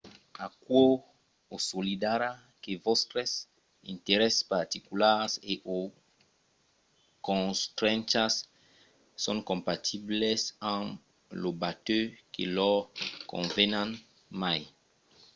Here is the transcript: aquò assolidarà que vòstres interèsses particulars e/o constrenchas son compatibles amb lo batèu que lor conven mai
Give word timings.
aquò 0.47 0.81
assolidarà 1.55 2.31
que 2.63 2.71
vòstres 2.85 3.31
interèsses 3.93 4.47
particulars 4.55 5.31
e/o 5.53 5.79
constrenchas 7.27 8.33
son 9.23 9.37
compatibles 9.49 10.41
amb 10.75 10.87
lo 11.41 11.49
batèu 11.63 12.05
que 12.33 12.43
lor 12.57 12.77
conven 13.31 13.87
mai 14.41 14.61